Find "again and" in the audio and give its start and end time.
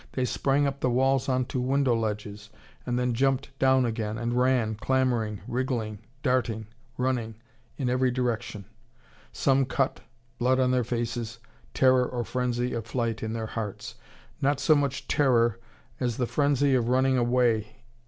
3.85-4.33